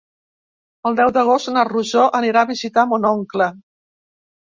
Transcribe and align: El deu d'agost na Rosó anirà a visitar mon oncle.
El 0.89 0.95
deu 0.99 1.11
d'agost 1.17 1.51
na 1.53 1.65
Rosó 1.69 2.05
anirà 2.21 2.41
a 2.45 2.49
visitar 2.53 2.87
mon 2.95 3.05
oncle. 3.11 3.51